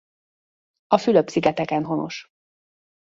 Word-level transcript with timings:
A 0.87 0.97
Fülöp-szigeteken 0.97 1.83
honos. 1.83 2.31